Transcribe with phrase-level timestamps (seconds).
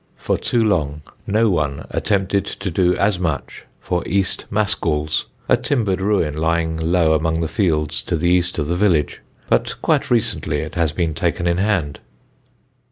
[0.17, 6.01] For too long no one attempted to do as much for East Mascalls, a timbered
[6.01, 10.57] ruin lying low among the fields to the east of the village; but quite recently
[10.61, 11.99] it has been taken in hand.